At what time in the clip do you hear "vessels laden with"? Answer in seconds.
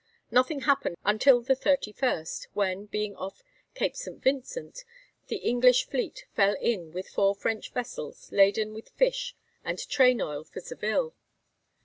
7.71-8.89